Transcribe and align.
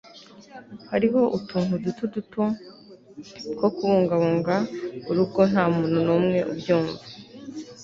hariho 0.91 1.21
utuntu 1.37 1.73
duto 1.83 2.03
duto 2.13 2.19
two 2.31 2.47
kubungabunga 3.77 4.55
urugo 5.09 5.41
nta 5.51 5.65
muntu 5.75 5.97
numwe 6.07 6.39
ubyumva 6.51 7.03